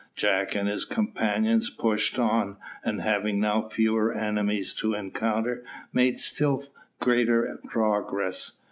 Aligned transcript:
Jack 0.15 0.55
and 0.55 0.67
his 0.67 0.83
companions 0.83 1.69
pushed 1.69 2.17
on, 2.17 2.57
and 2.83 3.01
having 3.03 3.39
now 3.39 3.69
fewer 3.69 4.11
enemies 4.11 4.73
to 4.73 4.95
encounter, 4.95 5.63
made 5.93 6.17
still 6.17 6.63
greater 6.99 7.59
progress. 7.67 8.57